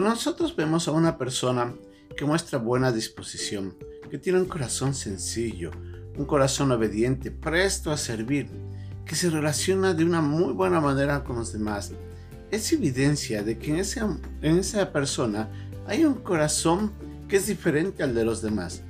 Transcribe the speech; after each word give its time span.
Cuando 0.00 0.14
nosotros 0.14 0.56
vemos 0.56 0.88
a 0.88 0.92
una 0.92 1.18
persona 1.18 1.74
que 2.16 2.24
muestra 2.24 2.58
buena 2.58 2.90
disposición, 2.90 3.76
que 4.10 4.16
tiene 4.16 4.40
un 4.40 4.46
corazón 4.46 4.94
sencillo, 4.94 5.72
un 6.16 6.24
corazón 6.24 6.72
obediente, 6.72 7.30
presto 7.30 7.92
a 7.92 7.98
servir, 7.98 8.48
que 9.04 9.14
se 9.14 9.28
relaciona 9.28 9.92
de 9.92 10.06
una 10.06 10.22
muy 10.22 10.54
buena 10.54 10.80
manera 10.80 11.22
con 11.22 11.36
los 11.36 11.52
demás, 11.52 11.92
es 12.50 12.72
evidencia 12.72 13.42
de 13.42 13.58
que 13.58 13.72
en 13.72 13.76
esa, 13.76 14.18
en 14.40 14.56
esa 14.56 14.90
persona 14.90 15.50
hay 15.86 16.06
un 16.06 16.14
corazón 16.14 16.92
que 17.28 17.36
es 17.36 17.46
diferente 17.46 18.02
al 18.02 18.14
de 18.14 18.24
los 18.24 18.40
demás. 18.40 18.82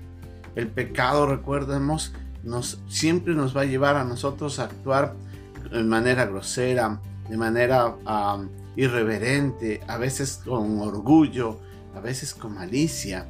El 0.55 0.69
pecado, 0.69 1.27
recuerdemos, 1.27 2.13
nos, 2.45 2.81
siempre 2.87 3.35
nos 3.35 3.57
va 3.57 3.63
a 3.63 3.65
llevar 3.65 3.97
a 3.97 4.05
nosotros 4.05 4.61
a 4.61 4.67
actuar 4.67 5.17
de 5.73 5.83
manera 5.83 6.27
grosera, 6.27 7.01
de 7.29 7.37
manera 7.37 7.97
irreverente, 8.77 9.81
a 9.87 9.99
veces 9.99 10.41
con 10.45 10.81
orgullo, 10.81 11.61
a 11.95 12.01
veces 12.01 12.35
con 12.35 12.55
malicia, 12.55 13.27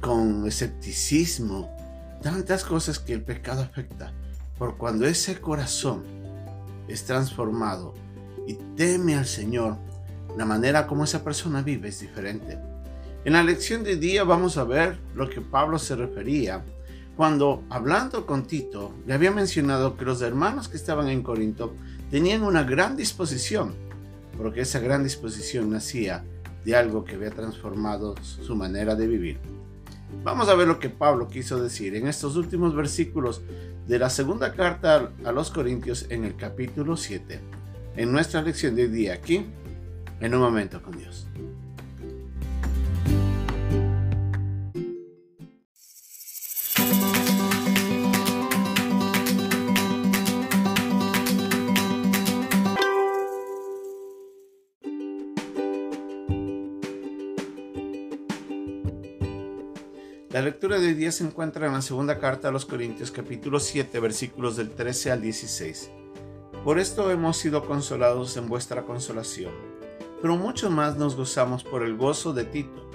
con 0.00 0.46
escepticismo, 0.46 1.76
tantas 2.22 2.64
cosas 2.64 2.98
que 2.98 3.12
el 3.12 3.22
pecado 3.22 3.62
afecta. 3.62 4.12
Por 4.58 4.76
cuando 4.76 5.06
ese 5.06 5.40
corazón 5.40 6.02
es 6.88 7.04
transformado 7.04 7.94
y 8.46 8.54
teme 8.76 9.14
al 9.14 9.26
Señor, 9.26 9.76
la 10.36 10.44
manera 10.44 10.86
como 10.86 11.04
esa 11.04 11.22
persona 11.22 11.62
vive 11.62 11.88
es 11.88 12.00
diferente. 12.00 12.58
En 13.24 13.34
la 13.34 13.42
lección 13.42 13.84
de 13.84 13.96
día 13.96 14.24
vamos 14.24 14.56
a 14.56 14.64
ver 14.64 14.98
lo 15.14 15.28
que 15.28 15.40
Pablo 15.40 15.78
se 15.78 15.94
refería 15.94 16.64
cuando, 17.16 17.62
hablando 17.68 18.26
con 18.26 18.46
Tito, 18.46 18.94
le 19.06 19.14
había 19.14 19.30
mencionado 19.30 19.96
que 19.96 20.04
los 20.04 20.22
hermanos 20.22 20.68
que 20.68 20.76
estaban 20.76 21.08
en 21.08 21.22
Corinto 21.22 21.74
tenían 22.10 22.42
una 22.42 22.64
gran 22.64 22.96
disposición, 22.96 23.74
porque 24.36 24.62
esa 24.62 24.80
gran 24.80 25.04
disposición 25.04 25.70
nacía 25.70 26.24
de 26.64 26.76
algo 26.76 27.04
que 27.04 27.16
había 27.16 27.30
transformado 27.30 28.14
su 28.22 28.54
manera 28.54 28.94
de 28.94 29.06
vivir. 29.06 29.38
Vamos 30.24 30.48
a 30.48 30.54
ver 30.54 30.68
lo 30.68 30.78
que 30.78 30.90
Pablo 30.90 31.28
quiso 31.28 31.62
decir 31.62 31.96
en 31.96 32.06
estos 32.06 32.36
últimos 32.36 32.74
versículos 32.74 33.42
de 33.86 33.98
la 33.98 34.10
segunda 34.10 34.52
carta 34.52 35.10
a 35.24 35.32
los 35.32 35.50
Corintios 35.50 36.06
en 36.10 36.24
el 36.24 36.36
capítulo 36.36 36.96
7, 36.96 37.40
en 37.96 38.12
nuestra 38.12 38.42
lección 38.42 38.76
de 38.76 38.88
día 38.88 39.14
aquí, 39.14 39.46
en 40.20 40.34
un 40.34 40.40
momento 40.40 40.80
con 40.82 40.96
Dios. 40.96 41.26
La 60.32 60.40
lectura 60.40 60.78
de 60.78 60.94
hoy 60.94 61.12
se 61.12 61.24
encuentra 61.24 61.66
en 61.66 61.74
la 61.74 61.82
segunda 61.82 62.18
carta 62.18 62.48
a 62.48 62.50
los 62.50 62.64
Corintios 62.64 63.10
capítulo 63.10 63.60
7 63.60 64.00
versículos 64.00 64.56
del 64.56 64.70
13 64.70 65.10
al 65.10 65.20
16. 65.20 65.90
Por 66.64 66.78
esto 66.78 67.10
hemos 67.10 67.36
sido 67.36 67.66
consolados 67.66 68.38
en 68.38 68.48
vuestra 68.48 68.84
consolación, 68.84 69.52
pero 70.22 70.38
mucho 70.38 70.70
más 70.70 70.96
nos 70.96 71.16
gozamos 71.16 71.64
por 71.64 71.82
el 71.82 71.98
gozo 71.98 72.32
de 72.32 72.46
Tito, 72.46 72.90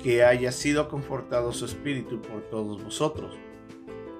que 0.00 0.22
haya 0.22 0.52
sido 0.52 0.88
confortado 0.88 1.52
su 1.52 1.64
espíritu 1.64 2.22
por 2.22 2.42
todos 2.42 2.84
vosotros. 2.84 3.36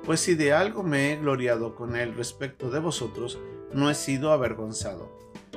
Pues 0.05 0.19
si 0.19 0.35
de 0.35 0.53
algo 0.53 0.83
me 0.83 1.13
he 1.13 1.19
gloriado 1.19 1.77
con 1.77 1.95
él 1.95 2.17
respecto 2.17 2.69
de 2.69 2.81
vosotros, 2.81 3.39
no 3.73 3.91
he 3.91 3.95
sido 3.95 4.33
avergonzado, 4.33 5.09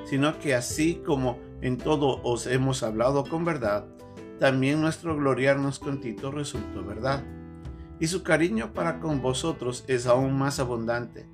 sino 0.05 0.38
que 0.38 0.53
así 0.53 1.02
como 1.03 1.39
en 1.61 1.80
todo 1.80 2.21
os 2.21 2.45
hemos 2.45 2.83
hablado 2.83 3.23
con 3.23 3.45
verdad, 3.45 3.88
también 4.39 4.81
nuestro 4.81 5.16
gloriarnos 5.16 5.80
con 5.80 6.02
Tito 6.02 6.32
resultó 6.32 6.83
verdad. 6.83 7.23
Y 7.99 8.08
su 8.08 8.23
cariño 8.23 8.73
para 8.73 8.99
con 8.99 9.21
vosotros 9.21 9.86
es 9.88 10.08
aún 10.08 10.38
más 10.38 10.60
abundante, 10.60 11.30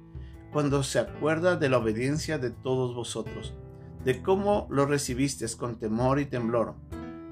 cuando 0.52 0.84
se 0.84 1.00
acuerda 1.00 1.56
de 1.56 1.70
la 1.70 1.78
obediencia 1.78 2.38
de 2.38 2.52
todos 2.52 2.96
vosotros, 2.96 3.54
de 4.04 4.22
cómo 4.22 4.68
lo 4.70 4.86
recibisteis 4.86 5.56
con 5.56 5.80
temor 5.80 6.20
y 6.20 6.26
temblor. 6.26 6.76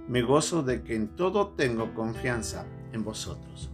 Me 0.07 0.21
gozo 0.21 0.63
de 0.63 0.83
que 0.83 0.95
en 0.95 1.15
todo 1.15 1.49
tengo 1.49 1.93
confianza 1.93 2.65
en 2.93 3.03
vosotros. 3.03 3.71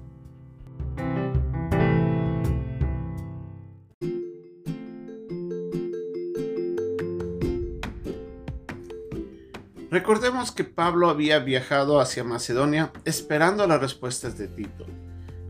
Recordemos 9.93 10.51
que 10.51 10.63
Pablo 10.63 11.07
había 11.07 11.37
viajado 11.37 12.01
hacia 12.01 12.23
Macedonia 12.23 12.91
esperando 13.05 13.67
las 13.67 13.79
respuestas 13.79 14.39
de 14.39 14.47
Tito. 14.47 14.87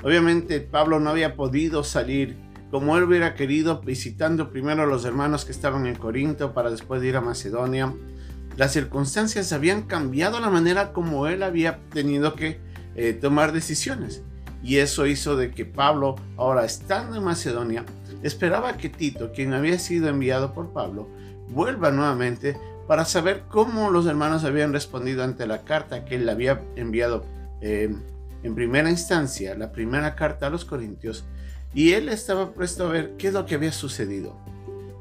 Obviamente 0.03 0.59
Pablo 0.59 0.99
no 0.99 1.11
había 1.11 1.37
podido 1.37 1.85
salir 1.85 2.35
como 2.69 2.97
él 2.97 3.03
hubiera 3.03 3.35
querido, 3.35 3.79
visitando 3.79 4.51
primero 4.51 4.83
a 4.83 4.85
los 4.85 5.05
hermanos 5.05 5.45
que 5.45 5.53
estaban 5.53 5.87
en 5.87 5.95
Corinto 5.95 6.53
para 6.53 6.71
después 6.71 7.01
ir 7.05 7.15
a 7.15 7.21
Macedonia. 7.21 7.93
Las 8.57 8.73
circunstancias 8.73 9.53
habían 9.53 9.83
cambiado 9.83 10.41
la 10.41 10.49
manera 10.49 10.91
como 10.91 11.27
él 11.27 11.41
había 11.41 11.79
tenido 11.91 12.35
que 12.35 12.59
eh, 12.95 13.13
tomar 13.13 13.53
decisiones. 13.53 14.23
Y 14.61 14.79
eso 14.79 15.05
hizo 15.05 15.37
de 15.37 15.51
que 15.51 15.63
Pablo, 15.63 16.15
ahora 16.35 16.65
estando 16.65 17.15
en 17.15 17.23
Macedonia, 17.23 17.85
esperaba 18.23 18.75
que 18.75 18.89
Tito, 18.89 19.31
quien 19.31 19.53
había 19.53 19.79
sido 19.79 20.09
enviado 20.09 20.53
por 20.53 20.73
Pablo, 20.73 21.07
vuelva 21.47 21.91
nuevamente 21.91 22.57
para 22.87 23.05
saber 23.05 23.43
cómo 23.49 23.89
los 23.89 24.05
hermanos 24.05 24.43
habían 24.43 24.73
respondido 24.73 25.23
ante 25.23 25.47
la 25.47 25.63
carta 25.63 26.05
que 26.05 26.15
él 26.15 26.27
había 26.29 26.61
enviado 26.75 27.25
eh, 27.61 27.93
en 28.43 28.55
primera 28.55 28.89
instancia, 28.89 29.55
la 29.55 29.71
primera 29.71 30.15
carta 30.15 30.47
a 30.47 30.49
los 30.49 30.65
Corintios, 30.65 31.25
y 31.73 31.93
él 31.93 32.09
estaba 32.09 32.53
presto 32.53 32.85
a 32.85 32.89
ver 32.89 33.13
qué 33.17 33.29
es 33.29 33.33
lo 33.33 33.45
que 33.45 33.55
había 33.55 33.71
sucedido. 33.71 34.37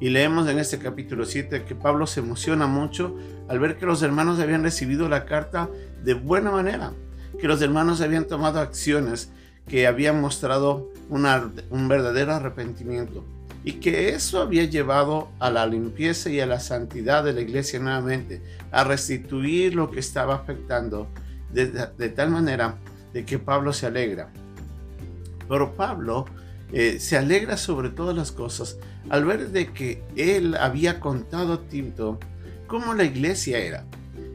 Y 0.01 0.11
leemos 0.11 0.49
en 0.49 0.59
este 0.59 0.79
capítulo 0.79 1.25
7 1.25 1.65
que 1.65 1.75
Pablo 1.75 2.07
se 2.07 2.21
emociona 2.21 2.67
mucho 2.67 3.17
al 3.49 3.61
ver 3.61 3.77
que 3.77 3.87
los 3.87 4.03
hermanos 4.03 4.41
habían 4.41 4.63
recibido 4.63 5.09
la 5.09 5.27
carta 5.27 5.69
de 6.03 6.15
buena 6.15 6.51
manera, 6.51 6.93
que 7.41 7.47
los 7.47 7.63
hermanos 7.63 8.01
habían 8.01 8.27
tomado 8.27 8.61
acciones 8.61 9.31
que 9.69 9.87
habían 9.87 10.21
mostrado 10.21 10.91
un 11.09 11.89
verdadero 11.89 12.33
arrepentimiento 12.33 13.25
y 13.65 13.75
que 13.75 14.11
eso 14.11 14.41
había 14.41 14.65
llevado 14.65 15.29
a 15.39 15.51
la 15.51 15.67
limpieza 15.67 16.31
y 16.31 16.41
a 16.41 16.47
la 16.47 16.59
santidad 16.59 17.25
de 17.25 17.33
la 17.33 17.41
iglesia 17.41 17.79
nuevamente, 17.79 18.43
a 18.71 18.85
restituir 18.85 19.75
lo 19.75 19.91
que 19.91 20.01
estaba 20.01 20.35
afectando 20.35 21.09
de, 21.53 21.67
tal 22.09 22.31
manera 22.31 22.79
de 23.13 23.25
que 23.25 23.39
Pablo 23.39 23.73
se 23.73 23.87
alegra. 23.87 24.33
Pero 25.49 25.75
Pablo 25.75 26.25
eh, 26.73 26.99
se 26.99 27.17
alegra 27.17 27.57
sobre 27.57 27.91
todas 27.91 28.17
las 28.17 28.33
cosas 28.33 28.79
al 29.11 29.25
ver 29.25 29.51
de 29.51 29.73
que 29.73 30.03
él 30.17 30.57
había 30.57 31.01
contado 31.01 31.53
a 31.55 31.69
Tito 31.69 32.19
cómo 32.67 32.95
la 32.95 33.05
iglesia 33.05 33.59
era. 33.59 33.85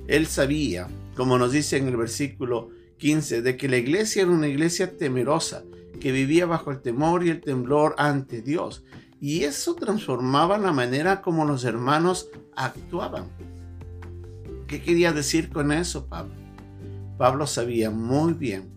Él 0.08 0.28
sabía, 0.28 0.88
como 1.16 1.38
nos 1.38 1.52
dice 1.52 1.78
en 1.78 1.88
el 1.88 1.98
versículo 1.98 2.70
15, 2.98 3.42
de 3.42 3.58
que 3.58 3.68
la 3.68 3.78
iglesia 3.78 4.22
era 4.22 4.32
una 4.32 4.48
iglesia 4.48 4.96
temerosa, 4.96 5.64
que 6.00 6.12
vivía 6.12 6.46
bajo 6.46 6.72
el 6.72 6.82
temor 6.82 7.26
y 7.26 7.30
el 7.30 7.42
temblor 7.42 7.96
ante 7.98 8.42
Dios, 8.42 8.84
y 9.20 9.44
eso 9.44 9.76
transformaba 9.76 10.58
la 10.58 10.72
manera 10.72 11.22
como 11.22 11.46
los 11.46 11.64
hermanos 11.64 12.30
actuaban. 12.56 13.26
¿Qué 14.68 14.82
quería 14.82 15.14
decir 15.14 15.50
con 15.50 15.72
eso, 15.72 16.08
Pablo? 16.08 16.34
Pablo 17.18 17.48
sabía 17.48 17.90
muy 17.90 18.34
bien 18.34 18.70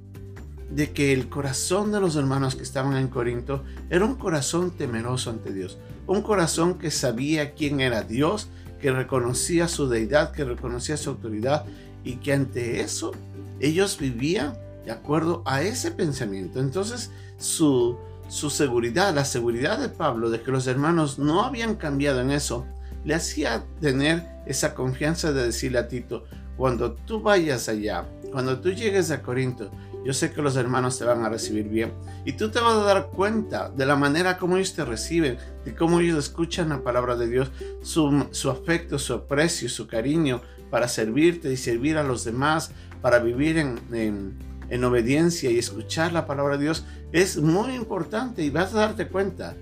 de 0.70 0.92
que 0.92 1.12
el 1.12 1.28
corazón 1.28 1.90
de 1.92 2.00
los 2.00 2.16
hermanos 2.16 2.54
que 2.54 2.62
estaban 2.62 2.96
en 2.96 3.08
Corinto 3.08 3.64
era 3.90 4.04
un 4.04 4.14
corazón 4.14 4.70
temeroso 4.70 5.30
ante 5.30 5.52
Dios, 5.52 5.78
un 6.06 6.22
corazón 6.22 6.78
que 6.78 6.90
sabía 6.90 7.54
quién 7.54 7.80
era 7.80 8.02
Dios, 8.02 8.48
que 8.80 8.92
reconocía 8.92 9.68
su 9.68 9.88
deidad, 9.88 10.32
que 10.32 10.44
reconocía 10.44 10.96
su 10.96 11.10
autoridad 11.10 11.66
y 12.04 12.16
que 12.16 12.32
ante 12.32 12.80
eso 12.80 13.12
ellos 13.58 13.98
vivían 13.98 14.54
de 14.84 14.92
acuerdo 14.92 15.42
a 15.44 15.62
ese 15.62 15.90
pensamiento. 15.90 16.60
Entonces 16.60 17.10
su, 17.36 17.98
su 18.30 18.48
seguridad, 18.48 19.12
la 19.12 19.24
seguridad 19.24 19.78
de 19.78 19.88
Pablo 19.88 20.30
de 20.30 20.40
que 20.40 20.52
los 20.52 20.68
hermanos 20.68 21.18
no 21.18 21.42
habían 21.42 21.74
cambiado 21.74 22.20
en 22.20 22.30
eso, 22.30 22.64
le 23.04 23.14
hacía 23.14 23.64
tener 23.80 24.24
esa 24.46 24.74
confianza 24.74 25.32
de 25.32 25.44
decirle 25.44 25.78
a 25.78 25.88
Tito, 25.88 26.24
cuando 26.56 26.92
tú 26.92 27.20
vayas 27.20 27.68
allá, 27.68 28.06
cuando 28.30 28.60
tú 28.60 28.70
llegues 28.70 29.10
a 29.10 29.20
Corinto, 29.20 29.70
yo 30.04 30.14
sé 30.14 30.30
que 30.32 30.42
los 30.42 30.56
hermanos 30.56 30.98
te 30.98 31.04
van 31.04 31.24
a 31.24 31.28
recibir 31.28 31.68
bien 31.68 31.92
y 32.24 32.34
tú 32.34 32.50
te 32.50 32.60
vas 32.60 32.74
a 32.74 32.84
dar 32.84 33.08
cuenta 33.08 33.68
de 33.68 33.84
la 33.84 33.96
manera 33.96 34.38
como 34.38 34.56
ellos 34.56 34.74
te 34.74 34.84
reciben, 34.84 35.36
de 35.64 35.74
cómo 35.74 36.00
ellos 36.00 36.18
escuchan 36.18 36.68
la 36.68 36.82
palabra 36.82 37.16
de 37.16 37.28
Dios, 37.28 37.50
su, 37.82 38.28
su 38.30 38.48
afecto, 38.48 38.98
su 38.98 39.14
aprecio, 39.14 39.68
su 39.68 39.88
cariño 39.88 40.40
para 40.70 40.86
servirte 40.86 41.52
y 41.52 41.56
servir 41.56 41.98
a 41.98 42.04
los 42.04 42.24
demás, 42.24 42.70
para 43.02 43.18
vivir 43.18 43.58
en, 43.58 43.80
en 43.92 44.49
en 44.70 44.84
obediencia 44.84 45.50
y 45.50 45.58
escuchar 45.58 46.12
la 46.12 46.26
palabra 46.26 46.56
de 46.56 46.64
Dios 46.64 46.84
es 47.12 47.36
muy 47.36 47.74
importante 47.74 48.42
y 48.42 48.50
vas 48.50 48.72
a 48.72 48.78
darte 48.78 49.08
cuenta. 49.08 49.54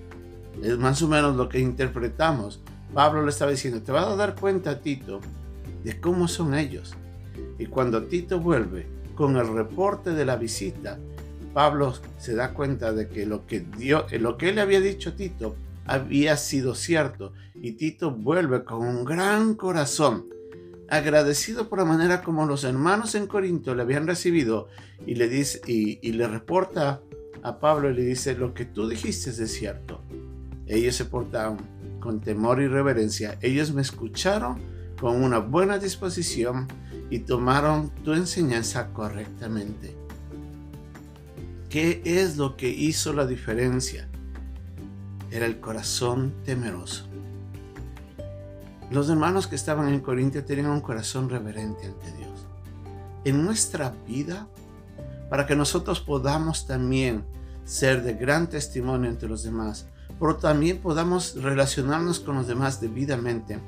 Es 0.63 0.77
más 0.77 1.01
o 1.01 1.07
menos 1.07 1.35
lo 1.35 1.49
que 1.49 1.59
interpretamos. 1.59 2.61
Pablo 2.93 3.23
le 3.23 3.29
estaba 3.29 3.51
diciendo, 3.51 3.81
te 3.81 3.91
vas 3.91 4.07
a 4.07 4.15
dar 4.15 4.35
cuenta, 4.35 4.79
Tito, 4.79 5.19
de 5.83 5.99
cómo 5.99 6.27
son 6.27 6.53
ellos. 6.53 6.93
Y 7.57 7.65
cuando 7.65 8.03
Tito 8.03 8.39
vuelve 8.39 8.87
con 9.15 9.35
el 9.37 9.47
reporte 9.47 10.11
de 10.11 10.25
la 10.25 10.35
visita, 10.35 10.97
Pablo 11.53 11.93
se 12.17 12.35
da 12.35 12.53
cuenta 12.53 12.93
de 12.93 13.07
que 13.09 13.25
lo 13.25 13.45
que, 13.45 13.61
Dios, 13.61 14.11
lo 14.13 14.37
que 14.37 14.49
él 14.49 14.59
había 14.59 14.79
dicho 14.79 15.09
a 15.09 15.15
Tito 15.15 15.55
había 15.85 16.37
sido 16.37 16.75
cierto 16.75 17.33
y 17.55 17.73
Tito 17.73 18.11
vuelve 18.11 18.63
con 18.63 18.85
un 18.87 19.03
gran 19.03 19.55
corazón, 19.55 20.25
agradecido 20.89 21.69
por 21.69 21.79
la 21.79 21.85
manera 21.85 22.21
como 22.21 22.45
los 22.45 22.63
hermanos 22.63 23.15
en 23.15 23.27
Corinto 23.27 23.75
le 23.75 23.81
habían 23.81 24.07
recibido 24.07 24.67
y 25.05 25.15
le 25.15 25.29
dice 25.29 25.61
y, 25.67 26.11
le 26.11 26.27
reporta 26.27 27.01
a 27.43 27.59
Pablo 27.59 27.89
y 27.89 27.93
le 27.93 28.03
dice 28.03 28.35
lo 28.35 28.53
que 28.53 28.65
tú 28.65 28.87
dijiste 28.87 29.29
es 29.29 29.53
cierto. 29.53 30.03
Ellos 30.67 30.95
se 30.95 31.05
portaron 31.05 31.57
con 31.99 32.21
temor 32.21 32.61
y 32.61 32.67
reverencia. 32.67 33.37
Ellos 33.41 33.73
me 33.73 33.81
escucharon 33.81 34.59
con 34.99 35.23
una 35.23 35.39
buena 35.39 35.77
disposición 35.77 36.67
y 37.09 37.19
tomaron 37.19 37.89
tu 38.03 38.13
enseñanza 38.13 38.91
correctamente. 38.93 39.95
¿Qué 41.69 42.01
es 42.03 42.37
lo 42.37 42.57
que 42.57 42.69
hizo 42.69 43.13
la 43.13 43.25
diferencia? 43.25 44.07
Era 45.31 45.45
el 45.45 45.59
corazón 45.59 46.33
temeroso. 46.43 47.07
Los 48.91 49.09
hermanos 49.09 49.47
que 49.47 49.55
estaban 49.55 49.89
en 49.89 49.99
Corintia 49.99 50.45
tenían 50.45 50.71
un 50.71 50.81
corazón 50.81 51.29
reverente 51.29 51.85
ante 51.85 52.11
Dios. 52.17 52.45
En 53.23 53.45
nuestra 53.45 53.93
vida, 54.07 54.47
para 55.29 55.45
que 55.45 55.55
nosotros 55.55 55.99
podamos 55.99 56.65
también 56.65 57.23
ser 57.65 58.01
de 58.01 58.13
gran 58.13 58.49
testimonio 58.49 59.09
entre 59.09 59.29
los 59.29 59.43
demás, 59.43 59.85
pero 60.19 60.37
también 60.37 60.79
podamos 60.79 61.35
relacionarnos 61.35 62.19
con 62.19 62.35
los 62.35 62.47
demás 62.47 62.81
debidamente, 62.81 63.59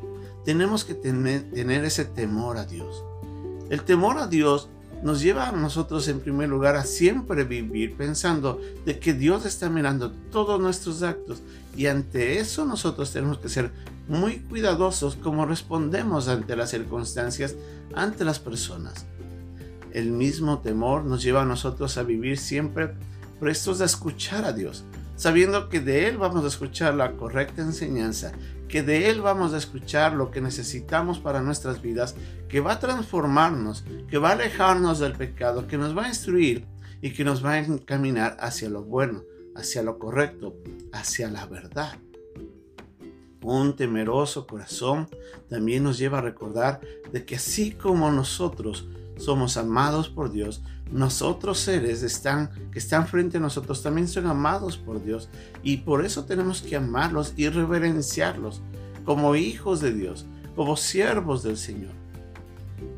tenemos 0.44 0.84
que 0.84 0.96
tener, 0.96 1.52
tener 1.52 1.86
ese 1.86 2.06
temor 2.06 2.58
a 2.58 2.66
Dios. 2.66 3.04
El 3.70 3.84
temor 3.84 4.18
a 4.18 4.28
Dios 4.28 4.70
nos 5.04 5.22
lleva 5.22 5.50
a 5.50 5.52
nosotros 5.52 6.08
en 6.08 6.20
primer 6.20 6.50
lugar 6.50 6.76
a 6.76 6.84
siempre 6.84 7.44
vivir 7.44 7.96
pensando 7.96 8.60
de 8.86 9.00
que 9.00 9.14
Dios 9.14 9.46
está 9.46 9.70
mirando 9.70 10.12
todos 10.32 10.60
nuestros 10.60 11.04
actos 11.04 11.42
y 11.76 11.88
ante 11.88 12.40
eso 12.40 12.66
nosotros 12.66 13.12
tenemos 13.12 13.40
que 13.40 13.50
ser 13.50 13.72
muy 14.12 14.40
cuidadosos 14.40 15.16
como 15.16 15.46
respondemos 15.46 16.28
ante 16.28 16.58
las 16.58 16.70
circunstancias, 16.70 17.56
ante 17.96 18.26
las 18.26 18.40
personas. 18.40 19.06
El 19.94 20.12
mismo 20.12 20.60
temor 20.60 21.06
nos 21.06 21.24
lleva 21.24 21.44
a 21.44 21.46
nosotros 21.46 21.98
a 21.98 22.04
vivir 22.04 22.38
siempre 22.38 22.94
prestos 23.40 23.80
a 23.80 23.86
escuchar 23.86 24.44
a 24.44 24.52
Dios, 24.52 24.84
sabiendo 25.16 25.70
que 25.70 25.80
de 25.80 26.10
Él 26.10 26.18
vamos 26.18 26.44
a 26.44 26.50
escuchar 26.50 26.94
la 26.94 27.14
correcta 27.14 27.62
enseñanza, 27.62 28.34
que 28.68 28.84
de 28.84 29.10
Él 29.10 29.22
vamos 29.22 29.54
a 29.54 29.58
escuchar 29.58 30.12
lo 30.12 30.30
que 30.30 30.42
necesitamos 30.42 31.20
para 31.20 31.42
nuestras 31.42 31.82
vidas, 31.82 32.16
que 32.50 32.60
va 32.60 32.74
a 32.74 32.80
transformarnos, 32.82 33.86
que 34.10 34.18
va 34.18 34.32
a 34.32 34.34
alejarnos 34.34 35.00
del 35.00 35.14
pecado, 35.14 35.68
que 35.68 35.78
nos 35.78 35.98
va 35.98 36.04
a 36.04 36.10
instruir 36.10 36.66
y 37.02 37.14
que 37.14 37.24
nos 37.24 37.46
va 37.46 37.54
a 37.54 37.60
encaminar 37.60 38.36
hacia 38.42 38.68
lo 38.68 38.84
bueno, 38.84 39.24
hacia 39.56 39.84
lo 39.84 39.98
correcto, 40.00 40.58
hacia 40.92 41.30
la 41.32 41.46
verdad. 41.46 41.98
Un 43.44 43.76
temeroso 43.76 44.46
corazón 44.46 45.08
también 45.50 45.84
nos 45.84 45.98
lleva 45.98 46.20
a 46.20 46.22
recordar 46.22 46.82
de 47.12 47.26
que 47.26 47.36
así 47.36 47.72
como 47.72 48.12
nosotros 48.12 48.88
somos 49.18 49.58
amados 49.58 50.10
por 50.10 50.32
Dios, 50.32 50.62
nosotros 50.92 51.60
seres 51.60 52.02
que 52.72 52.80
están 52.80 53.08
frente 53.08 53.38
a 53.38 53.40
nosotros 53.40 53.82
también 53.82 54.08
son 54.08 54.28
amados 54.28 54.78
por 54.78 55.04
Dios 55.04 55.30
y 55.64 55.78
por 55.78 56.06
eso 56.06 56.26
tenemos 56.26 56.62
que 56.62 56.76
amarlos 56.76 57.34
y 57.38 57.48
reverenciarlos 57.48 58.62
como 59.06 59.36
hijos 59.36 59.80
de 59.80 59.94
Dios, 59.94 60.26
como 60.56 60.76
siervos 60.76 61.44
del 61.44 61.58
Señor. 61.58 61.94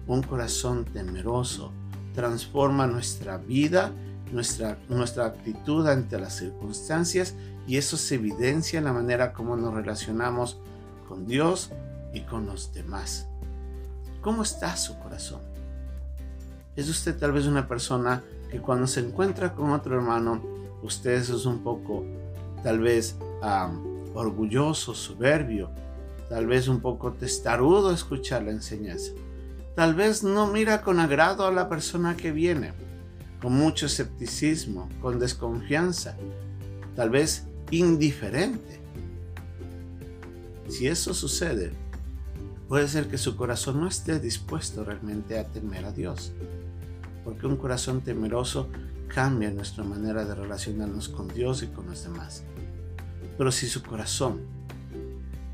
Un 0.07 0.23
corazón 0.23 0.85
temeroso 0.85 1.71
transforma 2.13 2.87
nuestra 2.87 3.37
vida, 3.37 3.91
nuestra, 4.33 4.77
nuestra 4.89 5.25
actitud 5.27 5.87
ante 5.87 6.19
las 6.19 6.35
circunstancias 6.35 7.35
y 7.67 7.77
eso 7.77 7.95
se 7.97 8.15
evidencia 8.15 8.79
en 8.79 8.85
la 8.85 8.93
manera 8.93 9.31
como 9.31 9.55
nos 9.55 9.73
relacionamos 9.73 10.57
con 11.07 11.25
Dios 11.25 11.69
y 12.13 12.21
con 12.21 12.45
los 12.45 12.73
demás. 12.73 13.27
¿Cómo 14.21 14.43
está 14.43 14.75
su 14.75 14.97
corazón? 14.99 15.41
¿Es 16.75 16.89
usted 16.89 17.17
tal 17.17 17.31
vez 17.31 17.45
una 17.45 17.67
persona 17.67 18.23
que 18.49 18.59
cuando 18.59 18.87
se 18.87 19.01
encuentra 19.01 19.53
con 19.53 19.71
otro 19.71 19.95
hermano, 19.95 20.41
usted 20.81 21.13
es 21.13 21.45
un 21.45 21.59
poco 21.63 22.03
tal 22.63 22.79
vez 22.79 23.15
orgulloso, 24.13 24.95
soberbio, 24.95 25.69
tal 26.29 26.47
vez 26.47 26.67
un 26.67 26.81
poco 26.81 27.13
testarudo 27.13 27.89
a 27.89 27.93
escuchar 27.93 28.43
la 28.43 28.51
enseñanza? 28.51 29.11
Tal 29.75 29.93
vez 29.93 30.23
no 30.23 30.47
mira 30.47 30.81
con 30.81 30.99
agrado 30.99 31.45
a 31.45 31.51
la 31.51 31.69
persona 31.69 32.15
que 32.15 32.31
viene, 32.31 32.73
con 33.43 33.53
mucho 33.53 33.85
escepticismo, 33.85 34.89
con 35.01 35.19
desconfianza, 35.19 36.17
tal 36.95 37.11
vez 37.11 37.43
indiferente. 37.69 38.79
Si 40.67 40.87
eso 40.87 41.13
sucede, 41.13 41.73
puede 42.67 42.87
ser 42.87 43.07
que 43.07 43.19
su 43.19 43.35
corazón 43.35 43.81
no 43.81 43.87
esté 43.87 44.19
dispuesto 44.19 44.83
realmente 44.83 45.37
a 45.37 45.45
temer 45.45 45.85
a 45.85 45.91
Dios 45.91 46.33
porque 47.23 47.47
un 47.47 47.57
corazón 47.57 48.01
temeroso 48.01 48.69
cambia 49.07 49.51
nuestra 49.51 49.83
manera 49.83 50.25
de 50.25 50.35
relacionarnos 50.35 51.09
con 51.09 51.27
Dios 51.27 51.63
y 51.63 51.67
con 51.67 51.87
los 51.87 52.03
demás. 52.03 52.43
Pero 53.37 53.51
si 53.51 53.67
su 53.67 53.83
corazón 53.83 54.41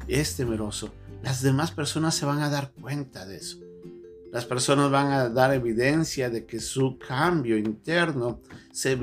es 0.07 0.35
temeroso, 0.35 0.89
las 1.24 1.42
demás 1.42 1.71
personas 1.71 2.15
se 2.15 2.25
van 2.25 2.39
a 2.39 2.50
dar 2.50 2.71
cuenta 2.71 3.25
de 3.25 3.38
eso. 3.38 3.57
Las 4.31 4.45
personas 4.45 4.91
van 4.91 5.11
a 5.11 5.29
dar 5.29 5.53
evidencia 5.55 6.29
de 6.29 6.45
que 6.45 6.59
su 6.59 6.99
cambio 6.99 7.57
interno 7.57 8.41
se, 8.71 8.95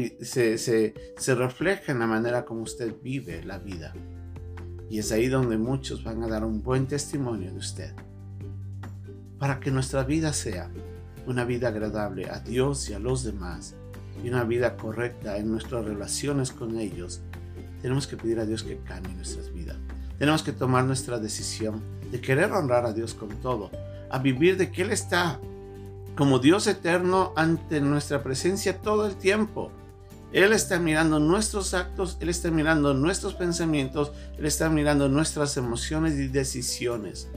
refleja 1.35 1.93
en 1.93 1.99
la 1.99 2.07
manera 2.07 2.45
como 2.45 2.63
usted 2.63 2.95
vive 3.03 3.43
la 3.43 3.59
vida. 3.59 3.93
Y 4.89 5.01
es 5.01 5.11
ahí 5.11 5.27
donde 5.27 5.59
muchos 5.59 6.05
van 6.05 6.23
a 6.23 6.29
dar 6.29 6.45
un 6.45 6.63
buen 6.63 6.87
testimonio 6.87 7.51
de 7.51 7.59
usted. 7.59 7.93
Para 9.41 9.59
que 9.59 9.73
nuestra 9.73 10.05
vida 10.05 10.33
sea 10.33 10.71
una 11.27 11.45
vida 11.45 11.69
agradable 11.69 12.31
a 12.31 12.39
Dios 12.39 12.89
y 12.89 12.95
a 12.95 13.01
los 13.01 13.25
demás 13.25 13.75
y 14.23 14.29
una 14.29 14.45
vida 14.45 14.77
correcta 14.77 15.39
en 15.39 15.51
nuestras 15.51 15.85
relaciones 15.85 16.53
con 16.53 16.79
ellos, 16.79 17.21
tenemos 17.83 18.07
que 18.07 18.17
pedir 18.17 18.39
a 18.39 18.47
Dios 18.47 18.63
que 18.63 18.79
cambie 18.79 19.13
nuestras 19.15 19.53
vidas. 19.53 19.77
Tenemos 20.21 20.45
que 20.45 20.53
tomar 20.53 20.85
nuestra 20.85 21.19
decisión 21.19 21.83
de 22.13 22.21
querer 22.21 22.53
honrar 22.53 22.87
a 22.87 22.93
Dios 22.93 23.13
con 23.13 23.29
todo, 23.41 23.71
a 24.11 24.19
vivir 24.19 24.57
de 24.57 24.71
que 24.71 24.83
Él 24.83 24.91
está 24.91 25.41
como 26.17 26.39
Dios 26.39 26.67
eterno 26.67 27.33
ante 27.37 27.81
nuestra 27.81 28.23
presencia 28.23 28.81
todo 28.81 29.07
el 29.07 29.17
tiempo. 29.17 29.71
Él 30.33 30.53
está 30.53 30.79
mirando 30.79 31.21
nuestros 31.21 31.75
actos, 31.75 32.17
Él 32.21 32.31
está 32.31 32.51
mirando 32.51 32.95
nuestros 32.95 33.35
pensamientos, 33.35 34.13
Él 34.39 34.47
está 34.47 34.69
mirando 34.69 35.09
nuestras 35.09 35.57
emociones 35.57 36.15
y 36.15 36.29
decisiones. 36.29 37.29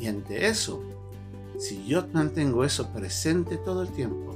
Y 0.00 0.06
ante 0.06 0.46
eso, 0.46 0.82
si 1.58 1.86
yo 1.86 2.06
mantengo 2.12 2.64
eso 2.64 2.90
presente 2.92 3.56
todo 3.58 3.82
el 3.82 3.90
tiempo, 3.90 4.34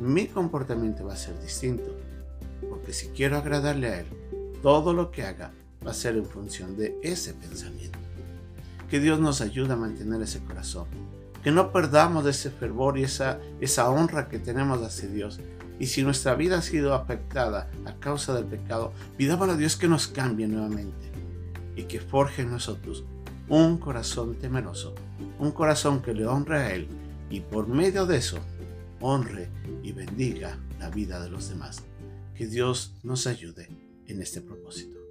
mi 0.00 0.26
comportamiento 0.26 1.04
va 1.04 1.12
a 1.12 1.16
ser 1.16 1.40
distinto. 1.40 1.94
Porque 2.68 2.92
si 2.92 3.08
quiero 3.08 3.36
agradarle 3.36 3.88
a 3.88 4.00
Él, 4.00 4.06
todo 4.62 4.92
lo 4.94 5.10
que 5.10 5.24
haga 5.24 5.52
va 5.86 5.90
a 5.90 5.94
ser 5.94 6.16
en 6.16 6.24
función 6.24 6.76
de 6.76 6.98
ese 7.02 7.34
pensamiento. 7.34 7.98
Que 8.92 9.00
Dios 9.00 9.20
nos 9.20 9.40
ayude 9.40 9.72
a 9.72 9.76
mantener 9.76 10.20
ese 10.20 10.44
corazón. 10.44 10.84
Que 11.42 11.50
no 11.50 11.72
perdamos 11.72 12.26
ese 12.26 12.50
fervor 12.50 12.98
y 12.98 13.04
esa, 13.04 13.40
esa 13.58 13.88
honra 13.88 14.28
que 14.28 14.38
tenemos 14.38 14.82
hacia 14.82 15.08
Dios. 15.08 15.40
Y 15.80 15.86
si 15.86 16.02
nuestra 16.02 16.34
vida 16.34 16.58
ha 16.58 16.60
sido 16.60 16.92
afectada 16.92 17.70
a 17.86 17.94
causa 17.94 18.34
del 18.34 18.44
pecado, 18.44 18.92
pidámosle 19.16 19.54
a 19.54 19.56
Dios 19.56 19.76
que 19.76 19.88
nos 19.88 20.08
cambie 20.08 20.46
nuevamente 20.46 21.10
y 21.74 21.84
que 21.84 22.00
forje 22.00 22.42
en 22.42 22.50
nosotros 22.50 23.06
un 23.48 23.78
corazón 23.78 24.34
temeroso, 24.34 24.94
un 25.38 25.52
corazón 25.52 26.02
que 26.02 26.12
le 26.12 26.26
honre 26.26 26.58
a 26.58 26.74
Él 26.74 26.86
y 27.30 27.40
por 27.40 27.68
medio 27.68 28.04
de 28.04 28.18
eso 28.18 28.40
honre 29.00 29.48
y 29.82 29.92
bendiga 29.92 30.58
la 30.78 30.90
vida 30.90 31.18
de 31.18 31.30
los 31.30 31.48
demás. 31.48 31.82
Que 32.34 32.46
Dios 32.46 32.92
nos 33.02 33.26
ayude 33.26 33.70
en 34.06 34.20
este 34.20 34.42
propósito. 34.42 35.01